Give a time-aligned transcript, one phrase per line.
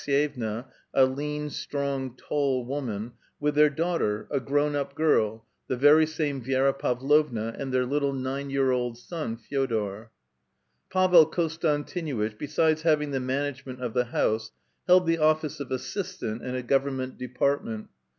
[0.07, 5.45] wife Marya Aleks^yevna, a lean, strong, tall woman, with their daiigliter, a grown up girl,
[5.67, 10.07] the very bame Vi6ra Pavlovna, and their little uine vear old son Fe6dor.
[10.89, 14.51] Pavel Konstantinuitch, bi'side having the management of the house,
[14.87, 17.87] held the otBee of assistant {stoloncUchalnik) in a government department.